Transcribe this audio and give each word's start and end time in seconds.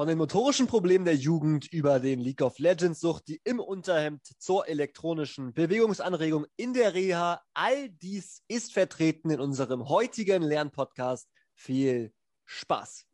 Von 0.00 0.08
den 0.08 0.16
motorischen 0.16 0.66
Problemen 0.66 1.04
der 1.04 1.14
Jugend 1.14 1.70
über 1.74 2.00
den 2.00 2.20
League 2.20 2.40
of 2.40 2.58
Legends 2.58 3.00
Sucht, 3.00 3.28
die 3.28 3.38
im 3.44 3.60
Unterhemd 3.60 4.22
zur 4.38 4.66
elektronischen 4.66 5.52
Bewegungsanregung 5.52 6.46
in 6.56 6.72
der 6.72 6.94
Reha, 6.94 7.42
all 7.52 7.90
dies 7.90 8.42
ist 8.48 8.72
vertreten 8.72 9.28
in 9.28 9.40
unserem 9.40 9.90
heutigen 9.90 10.42
Lernpodcast. 10.42 11.28
Viel 11.52 12.14
Spaß! 12.46 13.04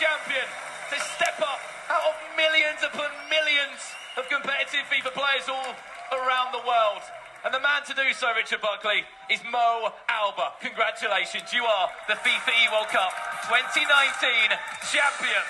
champion 0.00 0.48
to 0.90 0.98
step 1.14 1.38
up 1.38 1.60
out 1.90 2.02
of 2.08 2.16
millions 2.34 2.82
upon 2.82 3.12
of 4.16 4.28
competitive 4.28 4.84
FIFA 4.90 5.12
players 5.12 5.48
all 5.48 5.74
around 6.12 6.52
the 6.52 6.62
world. 6.66 7.02
And 7.44 7.52
the 7.52 7.60
man 7.60 7.82
to 7.86 7.94
do 7.94 8.12
so, 8.14 8.28
Richard 8.36 8.60
Buckley, 8.60 9.04
is 9.30 9.40
Mo 9.50 9.92
Alba. 10.08 10.54
Congratulations, 10.60 11.52
you 11.52 11.64
are 11.64 11.88
the 12.06 12.14
FIFA 12.14 12.52
E 12.52 12.64
World 12.70 12.88
Cup 12.88 13.12
2019 13.48 14.56
Champion. 14.92 15.42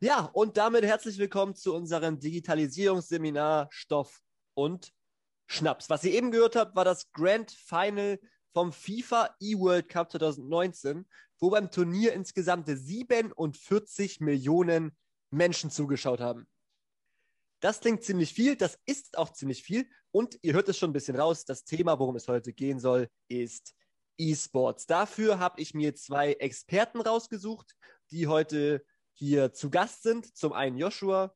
Ja, 0.00 0.28
und 0.32 0.56
damit 0.56 0.84
herzlich 0.84 1.18
willkommen 1.18 1.54
zu 1.54 1.74
unserem 1.74 2.20
Digitalisierungsseminar 2.20 3.68
Stoff 3.70 4.20
und 4.54 4.92
Schnaps. 5.46 5.88
Was 5.90 6.04
ihr 6.04 6.12
eben 6.12 6.30
gehört 6.30 6.56
habt, 6.56 6.76
war 6.76 6.84
das 6.84 7.10
Grand 7.12 7.50
Final 7.50 8.20
vom 8.52 8.72
FIFA 8.72 9.34
E-World 9.40 9.88
Cup 9.88 10.10
2019 10.10 11.06
wo 11.40 11.50
beim 11.50 11.70
Turnier 11.70 12.12
insgesamt 12.12 12.66
47 12.68 14.20
Millionen 14.20 14.96
Menschen 15.30 15.70
zugeschaut 15.70 16.20
haben. 16.20 16.46
Das 17.60 17.80
klingt 17.80 18.04
ziemlich 18.04 18.32
viel, 18.32 18.56
das 18.56 18.78
ist 18.86 19.18
auch 19.18 19.32
ziemlich 19.32 19.62
viel. 19.62 19.88
Und 20.10 20.38
ihr 20.42 20.52
hört 20.52 20.68
es 20.68 20.78
schon 20.78 20.90
ein 20.90 20.94
bisschen 20.94 21.16
raus, 21.16 21.44
das 21.44 21.64
Thema, 21.64 21.98
worum 21.98 22.16
es 22.16 22.28
heute 22.28 22.52
gehen 22.52 22.78
soll, 22.78 23.08
ist 23.28 23.74
E-Sports. 24.16 24.86
Dafür 24.86 25.38
habe 25.38 25.60
ich 25.60 25.74
mir 25.74 25.94
zwei 25.94 26.32
Experten 26.34 27.00
rausgesucht, 27.00 27.74
die 28.10 28.26
heute 28.26 28.84
hier 29.12 29.52
zu 29.52 29.70
Gast 29.70 30.02
sind. 30.02 30.36
Zum 30.36 30.52
einen 30.52 30.76
Joshua. 30.76 31.34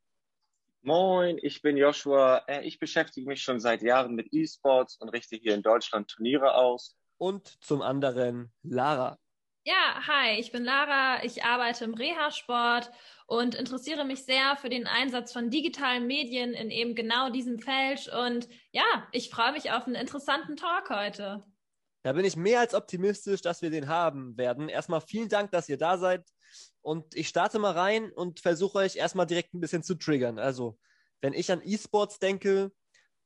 Moin, 0.82 1.38
ich 1.42 1.62
bin 1.62 1.76
Joshua. 1.76 2.38
Äh, 2.48 2.66
ich 2.66 2.78
beschäftige 2.78 3.28
mich 3.28 3.42
schon 3.42 3.60
seit 3.60 3.82
Jahren 3.82 4.14
mit 4.14 4.32
E-Sports 4.32 4.96
und 4.96 5.10
richte 5.10 5.36
hier 5.36 5.54
in 5.54 5.62
Deutschland 5.62 6.08
Turniere 6.08 6.54
aus. 6.54 6.96
Und 7.18 7.46
zum 7.62 7.82
anderen 7.82 8.52
Lara. 8.62 9.18
Ja, 9.64 10.02
hi, 10.08 10.40
ich 10.40 10.50
bin 10.50 10.64
Lara, 10.64 11.22
ich 11.22 11.44
arbeite 11.44 11.84
im 11.84 11.94
Reha-Sport 11.94 12.90
und 13.28 13.54
interessiere 13.54 14.04
mich 14.04 14.24
sehr 14.24 14.56
für 14.56 14.68
den 14.68 14.88
Einsatz 14.88 15.32
von 15.32 15.50
digitalen 15.50 16.08
Medien 16.08 16.52
in 16.52 16.72
eben 16.72 16.96
genau 16.96 17.30
diesem 17.30 17.60
Feld. 17.60 18.08
Und 18.08 18.48
ja, 18.72 19.06
ich 19.12 19.30
freue 19.30 19.52
mich 19.52 19.70
auf 19.70 19.86
einen 19.86 19.94
interessanten 19.94 20.56
Talk 20.56 20.90
heute. 20.90 21.44
Da 22.02 22.12
bin 22.12 22.24
ich 22.24 22.34
mehr 22.34 22.58
als 22.58 22.74
optimistisch, 22.74 23.40
dass 23.40 23.62
wir 23.62 23.70
den 23.70 23.86
haben 23.86 24.36
werden. 24.36 24.68
Erstmal 24.68 25.00
vielen 25.00 25.28
Dank, 25.28 25.52
dass 25.52 25.68
ihr 25.68 25.78
da 25.78 25.96
seid. 25.96 26.28
Und 26.80 27.14
ich 27.14 27.28
starte 27.28 27.60
mal 27.60 27.70
rein 27.70 28.10
und 28.10 28.40
versuche 28.40 28.78
euch 28.78 28.96
erstmal 28.96 29.26
direkt 29.26 29.54
ein 29.54 29.60
bisschen 29.60 29.84
zu 29.84 29.94
triggern. 29.94 30.40
Also, 30.40 30.76
wenn 31.20 31.34
ich 31.34 31.52
an 31.52 31.62
E-Sports 31.64 32.18
denke, 32.18 32.72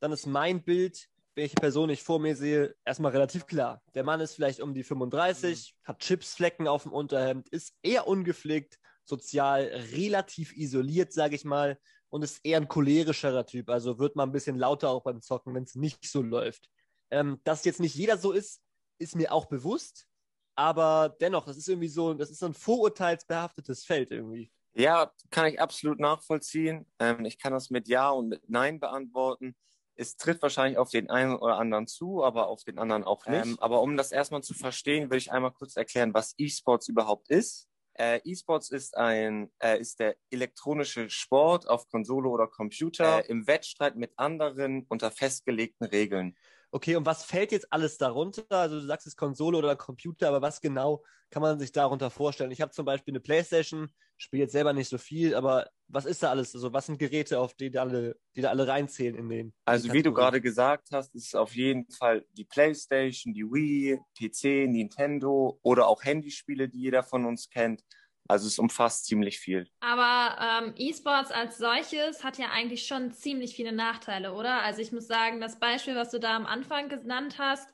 dann 0.00 0.12
ist 0.12 0.26
mein 0.26 0.62
Bild 0.62 1.08
welche 1.36 1.54
Person 1.54 1.90
ich 1.90 2.02
vor 2.02 2.18
mir 2.18 2.34
sehe, 2.34 2.74
erstmal 2.84 3.12
relativ 3.12 3.46
klar. 3.46 3.82
Der 3.94 4.04
Mann 4.04 4.20
ist 4.20 4.34
vielleicht 4.34 4.60
um 4.60 4.72
die 4.72 4.82
35, 4.82 5.74
mhm. 5.74 5.88
hat 5.88 5.98
Chipsflecken 6.00 6.66
auf 6.66 6.84
dem 6.84 6.92
Unterhemd, 6.92 7.48
ist 7.50 7.74
eher 7.82 8.08
ungepflegt, 8.08 8.78
sozial 9.04 9.64
relativ 9.92 10.56
isoliert, 10.56 11.12
sage 11.12 11.36
ich 11.36 11.44
mal, 11.44 11.78
und 12.08 12.22
ist 12.22 12.40
eher 12.42 12.56
ein 12.56 12.68
cholerischerer 12.68 13.44
Typ. 13.44 13.68
Also 13.68 13.98
wird 13.98 14.16
mal 14.16 14.22
ein 14.22 14.32
bisschen 14.32 14.58
lauter 14.58 14.88
auch 14.88 15.02
beim 15.02 15.20
Zocken, 15.20 15.54
wenn 15.54 15.64
es 15.64 15.74
nicht 15.74 16.08
so 16.10 16.22
läuft. 16.22 16.70
Ähm, 17.10 17.38
dass 17.44 17.64
jetzt 17.66 17.80
nicht 17.80 17.94
jeder 17.94 18.16
so 18.16 18.32
ist, 18.32 18.62
ist 18.98 19.14
mir 19.14 19.30
auch 19.30 19.44
bewusst. 19.44 20.06
Aber 20.54 21.14
dennoch, 21.20 21.44
das 21.44 21.58
ist 21.58 21.68
irgendwie 21.68 21.88
so, 21.88 22.14
das 22.14 22.30
ist 22.30 22.38
so 22.38 22.46
ein 22.46 22.54
vorurteilsbehaftetes 22.54 23.84
Feld 23.84 24.10
irgendwie. 24.10 24.50
Ja, 24.72 25.12
kann 25.30 25.46
ich 25.46 25.60
absolut 25.60 26.00
nachvollziehen. 26.00 26.86
Ähm, 26.98 27.26
ich 27.26 27.38
kann 27.38 27.52
das 27.52 27.68
mit 27.68 27.88
Ja 27.88 28.08
und 28.08 28.28
mit 28.28 28.48
Nein 28.48 28.80
beantworten 28.80 29.54
es 29.96 30.16
trifft 30.16 30.42
wahrscheinlich 30.42 30.78
auf 30.78 30.90
den 30.90 31.10
einen 31.10 31.36
oder 31.36 31.58
anderen 31.58 31.86
zu, 31.86 32.22
aber 32.22 32.48
auf 32.48 32.64
den 32.64 32.78
anderen 32.78 33.04
auch 33.04 33.26
nicht. 33.26 33.46
Ähm, 33.46 33.56
aber 33.60 33.80
um 33.80 33.96
das 33.96 34.12
erstmal 34.12 34.42
zu 34.42 34.54
verstehen, 34.54 35.10
will 35.10 35.18
ich 35.18 35.32
einmal 35.32 35.52
kurz 35.52 35.76
erklären, 35.76 36.14
was 36.14 36.34
E-Sports 36.38 36.88
überhaupt 36.88 37.28
ist. 37.30 37.68
Äh, 37.94 38.20
E-Sports 38.24 38.70
ist 38.70 38.96
ein 38.96 39.50
äh, 39.58 39.80
ist 39.80 40.00
der 40.00 40.16
elektronische 40.30 41.08
Sport 41.08 41.66
auf 41.66 41.88
Konsole 41.88 42.28
oder 42.28 42.46
Computer 42.46 43.24
äh, 43.24 43.28
im 43.28 43.46
Wettstreit 43.46 43.96
mit 43.96 44.12
anderen 44.18 44.84
unter 44.88 45.10
festgelegten 45.10 45.86
Regeln. 45.86 46.36
Okay, 46.70 46.96
und 46.96 47.06
was 47.06 47.24
fällt 47.24 47.52
jetzt 47.52 47.72
alles 47.72 47.96
darunter? 47.98 48.44
Also 48.50 48.80
du 48.80 48.86
sagst 48.86 49.06
es 49.06 49.16
Konsole 49.16 49.58
oder 49.58 49.76
Computer, 49.76 50.28
aber 50.28 50.42
was 50.42 50.60
genau 50.60 51.02
kann 51.30 51.42
man 51.42 51.58
sich 51.58 51.72
darunter 51.72 52.10
vorstellen? 52.10 52.50
Ich 52.50 52.60
habe 52.60 52.72
zum 52.72 52.84
Beispiel 52.84 53.12
eine 53.12 53.20
Playstation, 53.20 53.88
spiele 54.16 54.44
jetzt 54.44 54.52
selber 54.52 54.72
nicht 54.72 54.88
so 54.88 54.98
viel, 54.98 55.34
aber 55.34 55.68
was 55.88 56.04
ist 56.04 56.22
da 56.22 56.30
alles? 56.30 56.54
Also 56.54 56.72
was 56.72 56.86
sind 56.86 56.98
Geräte, 56.98 57.40
auf 57.40 57.54
die 57.54 57.70
da 57.70 57.82
alle, 57.82 58.16
die 58.34 58.40
da 58.40 58.50
alle 58.50 58.66
reinzählen 58.66 59.14
in 59.16 59.28
den? 59.28 59.54
Also 59.64 59.92
wie 59.92 60.02
du 60.02 60.12
gerade 60.12 60.40
gesagt 60.40 60.88
hast, 60.92 61.14
ist 61.14 61.28
es 61.28 61.34
auf 61.34 61.54
jeden 61.54 61.90
Fall 61.90 62.24
die 62.32 62.44
Playstation, 62.44 63.32
die 63.32 63.44
Wii, 63.44 63.98
PC, 64.18 64.68
Nintendo 64.68 65.58
oder 65.62 65.86
auch 65.88 66.04
Handyspiele, 66.04 66.68
die 66.68 66.80
jeder 66.80 67.02
von 67.02 67.24
uns 67.24 67.48
kennt. 67.48 67.82
Also 68.28 68.46
es 68.46 68.58
umfasst 68.58 69.06
ziemlich 69.06 69.38
viel. 69.38 69.68
Aber 69.80 70.64
ähm, 70.66 70.74
E-Sports 70.76 71.30
als 71.30 71.58
solches 71.58 72.24
hat 72.24 72.38
ja 72.38 72.50
eigentlich 72.50 72.86
schon 72.86 73.12
ziemlich 73.12 73.54
viele 73.54 73.72
Nachteile, 73.72 74.32
oder? 74.32 74.62
Also 74.62 74.80
ich 74.80 74.92
muss 74.92 75.06
sagen, 75.06 75.40
das 75.40 75.58
Beispiel, 75.58 75.94
was 75.94 76.10
du 76.10 76.20
da 76.20 76.36
am 76.36 76.46
Anfang 76.46 76.88
genannt 76.88 77.36
hast, 77.38 77.68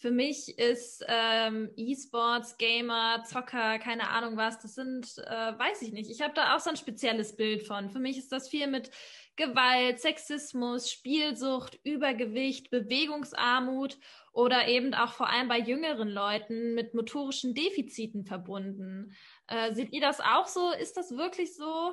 für 0.00 0.10
mich 0.10 0.58
ist 0.58 1.04
ähm, 1.08 1.70
E-Sports, 1.76 2.56
Gamer, 2.56 3.22
Zocker, 3.24 3.78
keine 3.78 4.08
Ahnung 4.08 4.38
was, 4.38 4.58
das 4.58 4.74
sind, 4.74 5.18
äh, 5.18 5.58
weiß 5.58 5.82
ich 5.82 5.92
nicht. 5.92 6.08
Ich 6.08 6.22
habe 6.22 6.32
da 6.34 6.56
auch 6.56 6.60
so 6.60 6.70
ein 6.70 6.78
spezielles 6.78 7.36
Bild 7.36 7.66
von. 7.66 7.90
Für 7.90 7.98
mich 7.98 8.16
ist 8.16 8.32
das 8.32 8.48
viel 8.48 8.66
mit 8.66 8.90
Gewalt, 9.36 10.00
Sexismus, 10.00 10.90
Spielsucht, 10.90 11.78
Übergewicht, 11.84 12.70
Bewegungsarmut 12.70 13.98
oder 14.32 14.68
eben 14.68 14.94
auch 14.94 15.12
vor 15.12 15.28
allem 15.28 15.48
bei 15.48 15.58
jüngeren 15.58 16.08
Leuten 16.08 16.74
mit 16.74 16.94
motorischen 16.94 17.54
Defiziten 17.54 18.24
verbunden. 18.24 19.14
Äh, 19.50 19.74
seht 19.74 19.92
ihr 19.92 20.00
das 20.00 20.20
auch 20.20 20.46
so? 20.46 20.70
Ist 20.72 20.96
das 20.96 21.10
wirklich 21.10 21.56
so? 21.56 21.92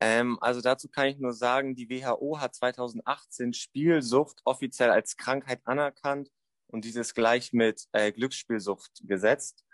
Ähm, 0.00 0.38
also 0.40 0.60
dazu 0.60 0.88
kann 0.88 1.06
ich 1.06 1.18
nur 1.18 1.32
sagen, 1.32 1.76
die 1.76 1.88
WHO 1.88 2.40
hat 2.40 2.54
2018 2.54 3.52
Spielsucht 3.52 4.40
offiziell 4.44 4.90
als 4.90 5.16
Krankheit 5.16 5.60
anerkannt 5.64 6.30
und 6.66 6.84
dieses 6.84 7.14
gleich 7.14 7.52
mit 7.52 7.86
äh, 7.92 8.10
Glücksspielsucht 8.10 9.02
gesetzt. 9.04 9.64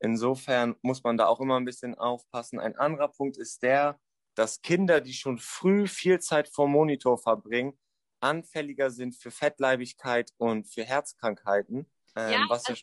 Insofern 0.00 0.74
muss 0.82 1.04
man 1.04 1.16
da 1.16 1.26
auch 1.26 1.40
immer 1.40 1.60
ein 1.60 1.64
bisschen 1.64 1.94
aufpassen. 1.94 2.58
Ein 2.58 2.76
anderer 2.76 3.08
Punkt 3.08 3.36
ist 3.36 3.62
der, 3.62 4.00
dass 4.34 4.60
Kinder, 4.60 5.00
die 5.00 5.12
schon 5.12 5.38
früh 5.38 5.86
viel 5.86 6.18
Zeit 6.18 6.48
vor 6.48 6.66
Monitor 6.66 7.16
verbringen, 7.16 7.78
anfälliger 8.20 8.90
sind 8.90 9.14
für 9.14 9.30
Fettleibigkeit 9.30 10.32
und 10.38 10.66
für 10.66 10.82
Herzkrankheiten. 10.82 11.88
Ähm, 12.16 12.32
ja, 12.32 12.46
also 12.48 12.74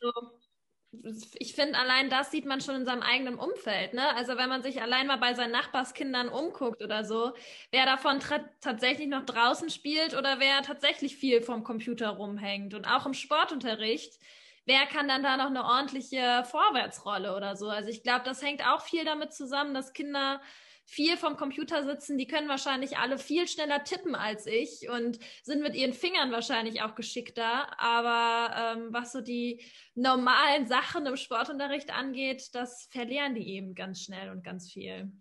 ich 1.35 1.53
finde, 1.53 1.77
allein 1.77 2.09
das 2.09 2.31
sieht 2.31 2.45
man 2.45 2.61
schon 2.61 2.75
in 2.75 2.85
seinem 2.85 3.03
eigenen 3.03 3.35
Umfeld. 3.35 3.93
Ne? 3.93 4.15
Also 4.15 4.37
wenn 4.37 4.49
man 4.49 4.63
sich 4.63 4.81
allein 4.81 5.07
mal 5.07 5.17
bei 5.17 5.35
seinen 5.35 5.51
Nachbarskindern 5.51 6.29
umguckt 6.29 6.81
oder 6.81 7.03
so, 7.03 7.33
wer 7.71 7.85
davon 7.85 8.19
tatsächlich 8.59 9.07
noch 9.07 9.25
draußen 9.25 9.69
spielt 9.69 10.15
oder 10.15 10.39
wer 10.39 10.63
tatsächlich 10.63 11.15
viel 11.15 11.41
vom 11.41 11.63
Computer 11.63 12.09
rumhängt. 12.09 12.73
Und 12.73 12.85
auch 12.85 13.05
im 13.05 13.13
Sportunterricht, 13.13 14.19
wer 14.65 14.85
kann 14.87 15.07
dann 15.07 15.21
da 15.21 15.37
noch 15.37 15.47
eine 15.47 15.63
ordentliche 15.63 16.43
Vorwärtsrolle 16.49 17.35
oder 17.35 17.55
so? 17.55 17.69
Also 17.69 17.89
ich 17.89 18.01
glaube, 18.01 18.25
das 18.25 18.41
hängt 18.41 18.65
auch 18.65 18.81
viel 18.81 19.05
damit 19.05 19.33
zusammen, 19.33 19.75
dass 19.75 19.93
Kinder 19.93 20.41
viel 20.89 21.17
vom 21.17 21.37
Computer 21.37 21.83
sitzen, 21.83 22.17
die 22.17 22.25
können 22.25 22.49
wahrscheinlich 22.49 22.97
alle 22.97 23.19
viel 23.19 23.47
schneller 23.47 23.83
tippen 23.83 24.15
als 24.15 24.47
ich 24.47 24.89
und 24.89 25.19
sind 25.43 25.61
mit 25.61 25.75
ihren 25.75 25.93
Fingern 25.93 26.31
wahrscheinlich 26.31 26.81
auch 26.81 26.95
geschickter. 26.95 27.79
Aber 27.79 28.55
ähm, 28.57 28.87
was 28.91 29.11
so 29.11 29.21
die 29.21 29.63
normalen 29.93 30.67
Sachen 30.67 31.05
im 31.05 31.15
Sportunterricht 31.15 31.93
angeht, 31.93 32.49
das 32.53 32.87
verlieren 32.89 33.35
die 33.35 33.47
eben 33.49 33.75
ganz 33.75 34.01
schnell 34.01 34.31
und 34.31 34.43
ganz 34.43 34.71
viel. 34.71 35.11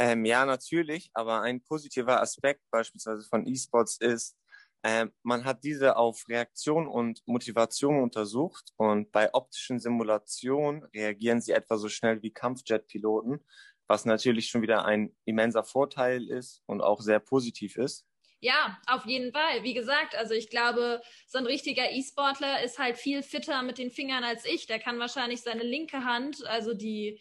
Ähm, 0.00 0.24
ja, 0.24 0.44
natürlich, 0.44 1.10
aber 1.14 1.42
ein 1.42 1.62
positiver 1.62 2.20
Aspekt 2.20 2.62
beispielsweise 2.70 3.26
von 3.28 3.46
E-Sports 3.46 3.98
ist, 3.98 4.36
ähm, 4.82 5.12
man 5.22 5.44
hat 5.44 5.62
diese 5.62 5.96
auf 5.96 6.28
Reaktion 6.28 6.88
und 6.88 7.22
Motivation 7.26 8.02
untersucht 8.02 8.72
und 8.76 9.10
bei 9.12 9.32
optischen 9.32 9.80
Simulationen 9.80 10.84
reagieren 10.94 11.40
sie 11.40 11.52
etwa 11.52 11.76
so 11.76 11.88
schnell 11.88 12.22
wie 12.22 12.32
Kampfjet-Piloten 12.32 13.44
was 13.88 14.04
natürlich 14.04 14.48
schon 14.48 14.62
wieder 14.62 14.84
ein 14.84 15.16
immenser 15.24 15.64
Vorteil 15.64 16.28
ist 16.28 16.62
und 16.66 16.80
auch 16.80 17.00
sehr 17.00 17.18
positiv 17.18 17.76
ist. 17.76 18.06
Ja, 18.40 18.78
auf 18.86 19.04
jeden 19.06 19.32
Fall. 19.32 19.64
Wie 19.64 19.74
gesagt, 19.74 20.14
also 20.14 20.32
ich 20.32 20.48
glaube, 20.48 21.02
so 21.26 21.38
ein 21.38 21.46
richtiger 21.46 21.90
E-Sportler 21.90 22.62
ist 22.62 22.78
halt 22.78 22.96
viel 22.96 23.24
fitter 23.24 23.62
mit 23.62 23.78
den 23.78 23.90
Fingern 23.90 24.22
als 24.22 24.44
ich. 24.44 24.66
Der 24.66 24.78
kann 24.78 25.00
wahrscheinlich 25.00 25.42
seine 25.42 25.64
linke 25.64 26.04
Hand, 26.04 26.46
also 26.46 26.72
die 26.72 27.20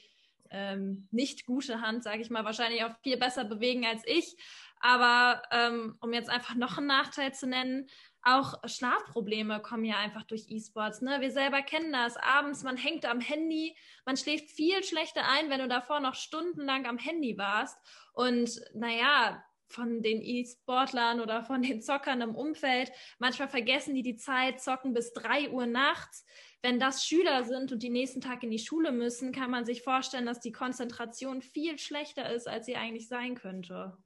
ähm, 0.51 1.07
nicht 1.11 1.45
gute 1.45 1.81
Hand, 1.81 2.03
sage 2.03 2.21
ich 2.21 2.29
mal, 2.29 2.45
wahrscheinlich 2.45 2.83
auch 2.83 2.95
viel 3.01 3.17
besser 3.17 3.45
bewegen 3.45 3.85
als 3.85 4.03
ich. 4.05 4.35
Aber 4.79 5.41
ähm, 5.51 5.97
um 6.01 6.13
jetzt 6.13 6.29
einfach 6.29 6.53
noch 6.53 6.77
einen 6.77 6.85
Nachteil 6.85 7.33
zu 7.33 7.47
nennen, 7.47 7.89
auch 8.27 8.55
Schlafprobleme 8.65 9.61
kommen 9.61 9.85
ja 9.85 9.97
einfach 9.97 10.23
durch 10.23 10.45
E-Sports. 10.49 11.01
Ne? 11.01 11.21
Wir 11.21 11.31
selber 11.31 11.61
kennen 11.61 11.93
das. 11.93 12.17
Abends, 12.17 12.63
man 12.63 12.77
hängt 12.77 13.05
am 13.05 13.19
Handy, 13.19 13.75
man 14.05 14.17
schläft 14.17 14.49
viel 14.51 14.83
schlechter 14.83 15.21
ein, 15.29 15.49
wenn 15.49 15.59
du 15.59 15.67
davor 15.67 15.99
noch 15.99 16.15
stundenlang 16.15 16.85
am 16.85 16.97
Handy 16.97 17.37
warst. 17.37 17.77
Und 18.13 18.61
naja, 18.73 19.43
von 19.69 20.01
den 20.01 20.21
E-Sportlern 20.21 21.19
oder 21.19 21.43
von 21.43 21.61
den 21.61 21.81
Zockern 21.81 22.21
im 22.21 22.35
Umfeld. 22.35 22.91
Manchmal 23.19 23.49
vergessen 23.49 23.95
die 23.95 24.03
die 24.03 24.15
Zeit, 24.15 24.61
zocken 24.61 24.93
bis 24.93 25.13
drei 25.13 25.49
Uhr 25.49 25.65
nachts. 25.65 26.25
Wenn 26.61 26.79
das 26.79 27.05
Schüler 27.05 27.43
sind 27.43 27.71
und 27.71 27.83
die 27.83 27.89
nächsten 27.89 28.21
Tag 28.21 28.43
in 28.43 28.51
die 28.51 28.59
Schule 28.59 28.91
müssen, 28.91 29.31
kann 29.31 29.51
man 29.51 29.65
sich 29.65 29.83
vorstellen, 29.83 30.25
dass 30.25 30.39
die 30.39 30.51
Konzentration 30.51 31.41
viel 31.41 31.77
schlechter 31.77 32.31
ist, 32.33 32.47
als 32.47 32.65
sie 32.65 32.75
eigentlich 32.75 33.07
sein 33.07 33.35
könnte. 33.35 33.97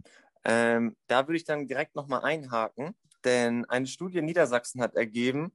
Ähm, 0.44 0.96
da 1.08 1.28
würde 1.28 1.38
ich 1.38 1.46
dann 1.46 1.68
direkt 1.68 1.96
nochmal 1.96 2.24
einhaken, 2.24 2.96
denn 3.26 3.66
eine 3.66 3.88
Studie 3.88 4.20
in 4.20 4.26
Niedersachsen 4.26 4.82
hat 4.82 4.96
ergeben, 4.96 5.52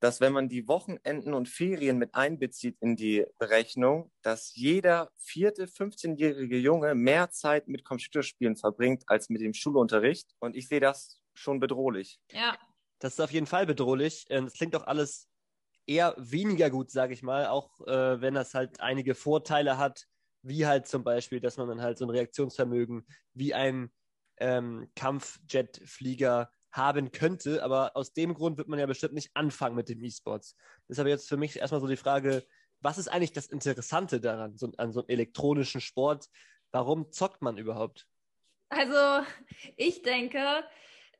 dass 0.00 0.20
wenn 0.20 0.32
man 0.32 0.48
die 0.48 0.68
Wochenenden 0.68 1.32
und 1.32 1.48
Ferien 1.48 1.98
mit 1.98 2.14
einbezieht 2.14 2.76
in 2.80 2.96
die 2.96 3.24
Berechnung, 3.38 4.10
dass 4.22 4.54
jeder 4.54 5.10
vierte 5.16 5.66
15-jährige 5.66 6.58
Junge 6.58 6.94
mehr 6.94 7.30
Zeit 7.30 7.68
mit 7.68 7.84
Computerspielen 7.84 8.56
verbringt 8.56 9.04
als 9.06 9.30
mit 9.30 9.40
dem 9.40 9.54
Schulunterricht. 9.54 10.34
Und 10.38 10.54
ich 10.54 10.68
sehe 10.68 10.80
das 10.80 11.20
schon 11.34 11.60
bedrohlich. 11.60 12.20
Ja. 12.30 12.56
Das 12.98 13.14
ist 13.14 13.20
auf 13.20 13.30
jeden 13.30 13.46
Fall 13.46 13.66
bedrohlich. 13.66 14.26
Es 14.28 14.54
klingt 14.54 14.74
doch 14.74 14.86
alles 14.86 15.28
eher 15.86 16.14
weniger 16.18 16.70
gut, 16.70 16.90
sage 16.90 17.12
ich 17.12 17.22
mal, 17.22 17.46
auch 17.46 17.80
äh, 17.86 18.20
wenn 18.20 18.34
das 18.34 18.54
halt 18.54 18.80
einige 18.80 19.14
Vorteile 19.14 19.78
hat, 19.78 20.06
wie 20.42 20.66
halt 20.66 20.86
zum 20.86 21.04
Beispiel, 21.04 21.40
dass 21.40 21.56
man 21.56 21.68
dann 21.68 21.80
halt 21.80 21.98
so 21.98 22.06
ein 22.06 22.10
Reaktionsvermögen 22.10 23.06
wie 23.34 23.54
ein 23.54 23.92
ähm, 24.38 24.90
Kampfjetflieger 24.94 26.50
haben 26.76 27.12
könnte. 27.12 27.62
Aber 27.62 27.96
aus 27.96 28.12
dem 28.12 28.34
Grund 28.34 28.58
wird 28.58 28.68
man 28.68 28.78
ja 28.78 28.86
bestimmt 28.86 29.14
nicht 29.14 29.30
anfangen 29.34 29.76
mit 29.76 29.88
dem 29.88 30.02
E-Sports. 30.02 30.56
Deshalb 30.88 31.08
jetzt 31.08 31.28
für 31.28 31.36
mich 31.36 31.58
erstmal 31.58 31.80
so 31.80 31.86
die 31.86 31.96
Frage, 31.96 32.44
was 32.80 32.98
ist 32.98 33.08
eigentlich 33.08 33.32
das 33.32 33.46
Interessante 33.46 34.20
daran, 34.20 34.56
so, 34.56 34.70
an 34.76 34.92
so 34.92 35.00
einem 35.00 35.08
elektronischen 35.08 35.80
Sport? 35.80 36.28
Warum 36.72 37.10
zockt 37.10 37.42
man 37.42 37.58
überhaupt? 37.58 38.06
Also, 38.68 39.26
ich 39.76 40.02
denke, 40.02 40.64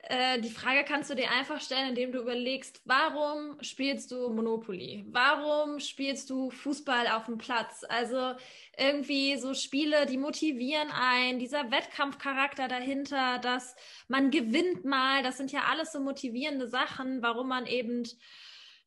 äh, 0.09 0.41
die 0.41 0.51
Frage 0.51 0.85
kannst 0.85 1.11
du 1.11 1.15
dir 1.15 1.31
einfach 1.33 1.61
stellen, 1.61 1.89
indem 1.89 2.13
du 2.13 2.21
überlegst, 2.21 2.81
warum 2.85 3.57
spielst 3.61 4.13
du 4.13 4.31
Monopoly? 4.31 5.05
Warum 5.09 5.81
spielst 5.81 6.31
du 6.31 6.51
Fußball 6.51 7.09
auf 7.09 7.27
dem 7.27 7.39
Platz? 7.39 7.85
Also 7.89 8.35
irgendwie 8.79 9.37
so 9.37 9.53
Spiele, 9.53 10.07
die 10.07 10.19
motivieren 10.19 10.91
ein, 10.93 11.41
dieser 11.41 11.73
Wettkampfcharakter 11.73 12.69
dahinter, 12.69 13.39
dass 13.39 13.75
man 14.07 14.31
gewinnt 14.31 14.85
mal, 14.85 15.25
das 15.25 15.39
sind 15.39 15.51
ja 15.51 15.63
alles 15.71 15.91
so 15.91 16.01
motivierende 16.01 16.69
Sachen, 16.69 17.21
warum 17.23 17.49
man 17.49 17.67
eben 17.67 18.05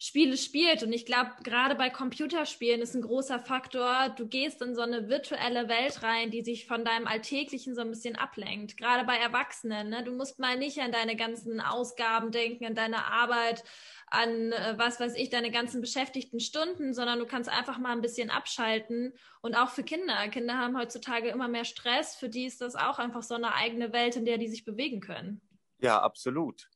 Spiele 0.01 0.38
spielt. 0.38 0.81
Und 0.81 0.94
ich 0.94 1.06
glaube, 1.06 1.31
gerade 1.44 1.75
bei 1.75 1.90
Computerspielen 1.90 2.81
ist 2.81 2.96
ein 2.96 3.01
großer 3.01 3.38
Faktor, 3.38 4.10
du 4.18 4.28
gehst 4.28 4.62
in 4.62 4.74
so 4.74 4.81
eine 4.81 5.10
virtuelle 5.10 5.68
Welt 5.68 6.01
rein, 6.04 6.31
die 6.31 6.42
sich 6.42 6.66
von 6.66 6.86
deinem 6.86 7.06
Alltäglichen 7.06 7.75
so 7.75 7.81
ein 7.81 7.90
bisschen 7.90 8.16
ablenkt. 8.16 8.78
Gerade 8.78 9.06
bei 9.06 9.18
Erwachsenen. 9.18 9.90
Ne? 9.90 10.04
Du 10.06 10.13
musst 10.13 10.40
mal 10.40 10.57
nicht 10.57 10.80
an 10.80 10.94
deine 10.94 11.18
ganzen 11.18 11.60
Ausgaben 11.60 12.31
denken, 12.31 12.66
an 12.66 12.75
deine 12.75 13.12
Arbeit, 13.12 13.66
an 14.07 14.54
äh, 14.54 14.75
was 14.78 15.01
weiß 15.01 15.16
ich, 15.16 15.30
deine 15.30 15.51
ganzen 15.51 15.81
beschäftigten 15.81 16.40
Stunden, 16.40 16.94
sondern 16.94 17.19
du 17.19 17.25
kannst 17.25 17.50
einfach 17.50 17.78
mal 17.78 17.92
ein 17.92 18.01
bisschen 18.01 18.30
abschalten. 18.30 19.13
Und 19.42 19.56
auch 19.56 19.69
für 19.69 19.84
Kinder. 19.84 20.30
Kinder 20.30 20.57
haben 20.57 20.78
heutzutage 20.78 21.28
immer 21.28 21.50
mehr 21.50 21.66
Stress. 21.66 22.16
Für 22.16 22.30
die 22.30 22.46
ist 22.46 22.62
das 22.62 22.75
auch 22.75 23.00
einfach 23.00 23.24
so 23.24 23.36
eine 23.36 23.54
eigene 23.54 23.92
Welt, 23.92 24.16
in 24.16 24.24
der 24.24 24.38
die 24.38 24.48
sich 24.48 24.63
bewegen 24.63 25.01
können. 25.01 25.42
Ja, 25.81 26.01
absolut. 26.01 26.69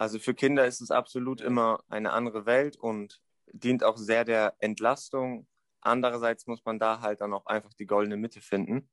Also 0.00 0.18
für 0.18 0.32
Kinder 0.32 0.64
ist 0.64 0.80
es 0.80 0.90
absolut 0.90 1.42
immer 1.42 1.84
eine 1.90 2.12
andere 2.12 2.46
Welt 2.46 2.74
und 2.74 3.20
dient 3.52 3.84
auch 3.84 3.98
sehr 3.98 4.24
der 4.24 4.54
Entlastung. 4.58 5.46
Andererseits 5.82 6.46
muss 6.46 6.64
man 6.64 6.78
da 6.78 7.02
halt 7.02 7.20
dann 7.20 7.34
auch 7.34 7.44
einfach 7.44 7.74
die 7.74 7.84
goldene 7.84 8.16
Mitte 8.16 8.40
finden. 8.40 8.88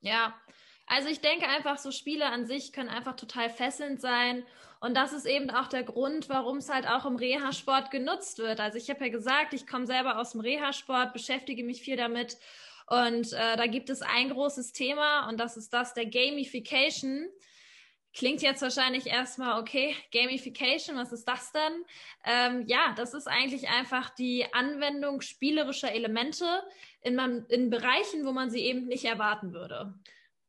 Ja, 0.00 0.34
also 0.86 1.10
ich 1.10 1.20
denke 1.20 1.46
einfach, 1.48 1.76
so 1.76 1.90
Spiele 1.90 2.24
an 2.30 2.46
sich 2.46 2.72
können 2.72 2.88
einfach 2.88 3.14
total 3.14 3.50
fesselnd 3.50 4.00
sein. 4.00 4.42
Und 4.80 4.96
das 4.96 5.12
ist 5.12 5.26
eben 5.26 5.50
auch 5.50 5.68
der 5.68 5.82
Grund, 5.82 6.30
warum 6.30 6.56
es 6.56 6.70
halt 6.70 6.88
auch 6.88 7.04
im 7.04 7.16
Reha-Sport 7.16 7.90
genutzt 7.90 8.38
wird. 8.38 8.58
Also 8.58 8.78
ich 8.78 8.88
habe 8.88 9.04
ja 9.04 9.12
gesagt, 9.12 9.52
ich 9.52 9.66
komme 9.66 9.86
selber 9.86 10.18
aus 10.18 10.32
dem 10.32 10.40
Reha-Sport, 10.40 11.12
beschäftige 11.12 11.62
mich 11.62 11.82
viel 11.82 11.98
damit. 11.98 12.38
Und 12.86 13.34
äh, 13.34 13.58
da 13.58 13.66
gibt 13.66 13.90
es 13.90 14.00
ein 14.00 14.30
großes 14.30 14.72
Thema 14.72 15.28
und 15.28 15.38
das 15.38 15.58
ist 15.58 15.74
das 15.74 15.92
der 15.92 16.06
Gamification. 16.06 17.28
Klingt 18.14 18.42
jetzt 18.42 18.60
wahrscheinlich 18.60 19.06
erstmal, 19.06 19.60
okay, 19.60 19.94
Gamification, 20.12 20.96
was 20.96 21.12
ist 21.12 21.26
das 21.26 21.50
denn? 21.52 21.84
Ähm, 22.24 22.64
ja, 22.66 22.92
das 22.96 23.14
ist 23.14 23.26
eigentlich 23.26 23.68
einfach 23.68 24.10
die 24.10 24.44
Anwendung 24.52 25.22
spielerischer 25.22 25.92
Elemente 25.92 26.44
in, 27.00 27.14
man, 27.14 27.46
in 27.46 27.70
Bereichen, 27.70 28.26
wo 28.26 28.32
man 28.32 28.50
sie 28.50 28.60
eben 28.60 28.86
nicht 28.86 29.06
erwarten 29.06 29.54
würde. 29.54 29.94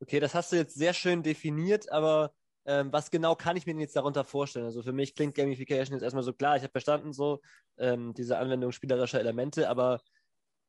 Okay, 0.02 0.20
das 0.20 0.36
hast 0.36 0.52
du 0.52 0.58
jetzt 0.58 0.76
sehr 0.76 0.94
schön 0.94 1.24
definiert, 1.24 1.90
aber 1.90 2.34
ähm, 2.66 2.92
was 2.92 3.12
genau 3.12 3.36
kann 3.36 3.56
ich 3.56 3.66
mir 3.66 3.74
denn 3.74 3.82
jetzt 3.82 3.96
darunter 3.96 4.26
vorstellen? 4.26 4.66
Also 4.66 4.84
für 4.84 4.94
mich 4.94 5.16
klingt 5.16 5.36
Gamification 5.36 5.96
jetzt 5.96 6.04
erstmal 6.04 6.24
so 6.24 6.34
klar, 6.34 6.58
ich 6.58 6.64
habe 6.64 6.72
verstanden, 6.72 7.14
so 7.14 7.42
ähm, 7.78 8.14
diese 8.14 8.38
Anwendung 8.38 8.74
spielerischer 8.74 9.20
Elemente, 9.20 9.70
aber 9.70 10.02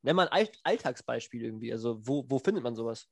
nenn 0.02 0.16
mal 0.16 0.28
ein 0.28 0.48
Alltagsbeispiel 0.62 1.44
irgendwie. 1.44 1.72
Also 1.72 1.98
wo, 2.06 2.24
wo 2.28 2.38
findet 2.38 2.62
man 2.62 2.76
sowas? 2.76 3.08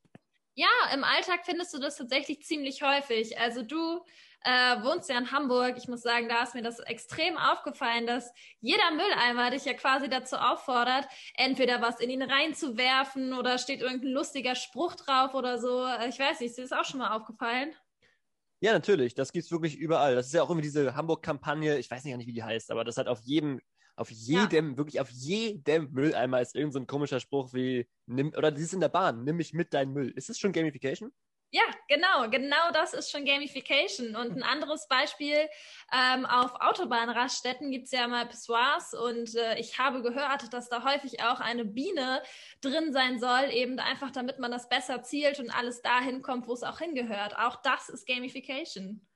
Ja, 0.55 0.67
im 0.93 1.03
Alltag 1.03 1.41
findest 1.45 1.73
du 1.73 1.79
das 1.79 1.97
tatsächlich 1.97 2.43
ziemlich 2.43 2.83
häufig. 2.83 3.39
Also 3.39 3.63
du 3.63 4.03
äh, 4.43 4.83
wohnst 4.83 5.09
ja 5.09 5.17
in 5.17 5.31
Hamburg. 5.31 5.77
Ich 5.77 5.87
muss 5.87 6.01
sagen, 6.01 6.29
da 6.29 6.43
ist 6.43 6.53
mir 6.53 6.61
das 6.61 6.79
extrem 6.79 7.37
aufgefallen, 7.37 8.05
dass 8.05 8.31
jeder 8.59 8.91
Mülleimer 8.91 9.49
dich 9.49 9.65
ja 9.65 9.73
quasi 9.73 10.09
dazu 10.09 10.35
auffordert, 10.35 11.07
entweder 11.35 11.81
was 11.81 11.99
in 11.99 12.09
ihn 12.09 12.21
reinzuwerfen 12.21 13.33
oder 13.33 13.57
steht 13.57 13.81
irgendein 13.81 14.11
lustiger 14.11 14.55
Spruch 14.55 14.95
drauf 14.95 15.33
oder 15.33 15.57
so. 15.59 15.85
Äh, 15.85 16.09
ich 16.09 16.19
weiß 16.19 16.39
nicht, 16.39 16.49
ist 16.49 16.57
dir 16.57 16.63
das 16.63 16.71
auch 16.71 16.85
schon 16.85 16.99
mal 16.99 17.15
aufgefallen? 17.15 17.73
Ja, 18.59 18.73
natürlich. 18.73 19.15
Das 19.15 19.31
gibt's 19.31 19.51
wirklich 19.51 19.75
überall. 19.75 20.15
Das 20.15 20.27
ist 20.27 20.33
ja 20.33 20.43
auch 20.43 20.49
irgendwie 20.49 20.67
diese 20.67 20.95
Hamburg-Kampagne. 20.95 21.79
Ich 21.79 21.89
weiß 21.89 22.03
nicht, 22.03 22.27
wie 22.27 22.33
die 22.33 22.43
heißt, 22.43 22.71
aber 22.71 22.83
das 22.83 22.97
hat 22.97 23.07
auf 23.07 23.19
jedem 23.21 23.59
auf 23.95 24.09
jedem, 24.09 24.71
ja. 24.71 24.77
wirklich 24.77 24.99
auf 24.99 25.09
jedem 25.09 25.91
Mülleimer 25.91 26.41
ist 26.41 26.55
irgendein 26.55 26.83
so 26.83 26.87
komischer 26.87 27.19
Spruch 27.19 27.53
wie, 27.53 27.87
nimm, 28.05 28.33
oder 28.35 28.51
die 28.51 28.61
ist 28.61 28.73
in 28.73 28.79
der 28.79 28.89
Bahn, 28.89 29.23
nimm 29.23 29.37
mich 29.37 29.53
mit 29.53 29.73
deinem 29.73 29.93
Müll. 29.93 30.11
Ist 30.15 30.29
das 30.29 30.39
schon 30.39 30.51
Gamification? 30.51 31.11
Ja, 31.55 31.61
genau, 31.87 32.27
genau 32.31 32.71
das 32.73 32.95
ist 32.95 33.11
schon 33.11 33.25
Gamification. 33.25 34.15
Und 34.15 34.35
ein 34.35 34.41
anderes 34.41 34.87
Beispiel, 34.87 35.47
ähm, 35.93 36.25
auf 36.25 36.55
Autobahnraststätten 36.59 37.69
gibt 37.69 37.85
es 37.85 37.91
ja 37.91 38.07
mal 38.07 38.27
Pissoirs 38.27 38.95
und 38.95 39.35
äh, 39.35 39.59
ich 39.59 39.77
habe 39.77 40.01
gehört, 40.01 40.51
dass 40.51 40.67
da 40.69 40.83
häufig 40.83 41.21
auch 41.21 41.39
eine 41.39 41.63
Biene 41.63 42.23
drin 42.61 42.91
sein 42.91 43.19
soll, 43.19 43.51
eben 43.51 43.77
einfach 43.77 44.09
damit 44.09 44.39
man 44.39 44.49
das 44.49 44.67
besser 44.67 45.03
zielt 45.03 45.39
und 45.39 45.51
alles 45.51 45.83
dahin 45.83 46.23
kommt, 46.23 46.47
wo 46.47 46.53
es 46.53 46.63
auch 46.63 46.79
hingehört. 46.79 47.37
Auch 47.37 47.61
das 47.61 47.87
ist 47.87 48.07
Gamification. 48.07 49.07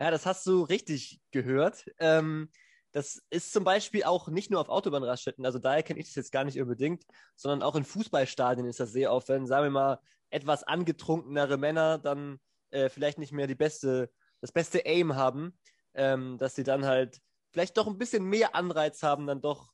Ja, 0.00 0.10
das 0.10 0.24
hast 0.24 0.46
du 0.46 0.62
richtig 0.62 1.20
gehört. 1.30 1.84
Ähm, 1.98 2.48
das 2.92 3.22
ist 3.30 3.52
zum 3.52 3.64
Beispiel 3.64 4.04
auch 4.04 4.28
nicht 4.28 4.50
nur 4.50 4.60
auf 4.60 4.68
Autobahnraststätten, 4.68 5.44
also 5.44 5.58
daher 5.58 5.82
kenne 5.82 6.00
ich 6.00 6.06
das 6.06 6.14
jetzt 6.14 6.32
gar 6.32 6.44
nicht 6.44 6.60
unbedingt, 6.60 7.04
sondern 7.36 7.62
auch 7.62 7.74
in 7.74 7.84
Fußballstadien 7.84 8.66
ist 8.66 8.80
das 8.80 8.92
sehr 8.92 9.12
oft, 9.12 9.28
wenn, 9.28 9.46
sagen 9.46 9.64
wir 9.64 9.70
mal, 9.70 9.98
etwas 10.30 10.62
angetrunkenere 10.62 11.56
Männer 11.56 11.98
dann 11.98 12.38
äh, 12.70 12.88
vielleicht 12.88 13.18
nicht 13.18 13.32
mehr 13.32 13.46
die 13.46 13.54
beste, 13.54 14.10
das 14.40 14.52
beste 14.52 14.84
Aim 14.86 15.16
haben, 15.16 15.58
ähm, 15.94 16.38
dass 16.38 16.54
sie 16.54 16.64
dann 16.64 16.84
halt 16.84 17.20
vielleicht 17.50 17.76
doch 17.76 17.86
ein 17.86 17.98
bisschen 17.98 18.24
mehr 18.24 18.54
Anreiz 18.54 19.02
haben, 19.02 19.26
dann 19.26 19.40
doch 19.40 19.72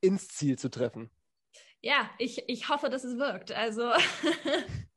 ins 0.00 0.28
Ziel 0.28 0.58
zu 0.58 0.70
treffen. 0.70 1.10
Ja, 1.82 2.10
ich, 2.18 2.48
ich 2.48 2.68
hoffe, 2.68 2.90
dass 2.90 3.04
es 3.04 3.18
wirkt. 3.18 3.52
Also 3.52 3.92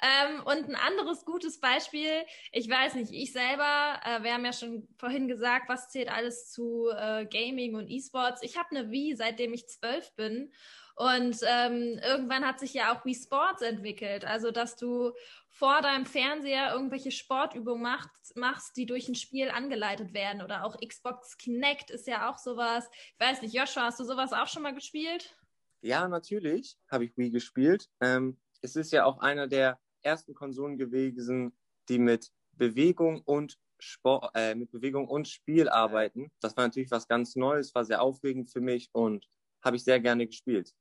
Ähm, 0.00 0.40
und 0.44 0.68
ein 0.68 0.76
anderes 0.76 1.24
gutes 1.24 1.60
Beispiel, 1.60 2.24
ich 2.52 2.68
weiß 2.68 2.94
nicht, 2.94 3.12
ich 3.12 3.32
selber, 3.32 4.00
äh, 4.04 4.22
wir 4.22 4.32
haben 4.32 4.44
ja 4.44 4.52
schon 4.52 4.86
vorhin 4.96 5.26
gesagt, 5.26 5.68
was 5.68 5.90
zählt 5.90 6.08
alles 6.08 6.52
zu 6.52 6.88
äh, 6.90 7.26
Gaming 7.26 7.74
und 7.74 7.88
E-Sports. 7.88 8.42
Ich 8.42 8.56
habe 8.56 8.70
eine 8.70 8.90
Wii, 8.90 9.16
seitdem 9.16 9.52
ich 9.54 9.68
zwölf 9.68 10.14
bin. 10.14 10.52
Und 10.94 11.38
ähm, 11.46 12.00
irgendwann 12.02 12.44
hat 12.44 12.58
sich 12.58 12.74
ja 12.74 12.92
auch 12.92 13.04
Wii 13.04 13.14
Sports 13.14 13.62
entwickelt. 13.62 14.24
Also, 14.24 14.50
dass 14.50 14.76
du 14.76 15.12
vor 15.48 15.80
deinem 15.80 16.06
Fernseher 16.06 16.72
irgendwelche 16.72 17.12
Sportübungen 17.12 17.82
machst, 17.82 18.36
machst, 18.36 18.76
die 18.76 18.84
durch 18.84 19.08
ein 19.08 19.14
Spiel 19.14 19.48
angeleitet 19.48 20.12
werden. 20.12 20.42
Oder 20.42 20.64
auch 20.64 20.76
Xbox 20.80 21.38
Kinect 21.38 21.90
ist 21.90 22.08
ja 22.08 22.28
auch 22.28 22.38
sowas. 22.38 22.88
Ich 23.14 23.20
weiß 23.20 23.42
nicht, 23.42 23.54
Joshua, 23.54 23.84
hast 23.84 24.00
du 24.00 24.04
sowas 24.04 24.32
auch 24.32 24.48
schon 24.48 24.62
mal 24.62 24.74
gespielt? 24.74 25.36
Ja, 25.82 26.08
natürlich 26.08 26.76
habe 26.90 27.04
ich 27.04 27.16
Wii 27.16 27.30
gespielt. 27.30 27.88
Ähm, 28.00 28.36
es 28.60 28.74
ist 28.74 28.92
ja 28.92 29.04
auch 29.04 29.18
einer 29.20 29.46
der 29.46 29.78
ersten 30.08 30.34
Konsolen 30.34 30.78
gewesen, 30.78 31.56
die 31.88 31.98
mit 31.98 32.30
Bewegung 32.52 33.22
und 33.22 33.56
Sport, 33.78 34.32
äh, 34.34 34.54
mit 34.54 34.72
Bewegung 34.72 35.06
und 35.08 35.28
Spiel 35.28 35.68
arbeiten. 35.68 36.32
Das 36.40 36.56
war 36.56 36.64
natürlich 36.64 36.90
was 36.90 37.06
ganz 37.06 37.36
Neues, 37.36 37.74
war 37.74 37.84
sehr 37.84 38.02
aufregend 38.02 38.50
für 38.50 38.60
mich 38.60 38.88
und 38.92 39.26
habe 39.62 39.76
ich 39.76 39.84
sehr 39.84 40.00
gerne 40.00 40.26
gespielt. 40.26 40.74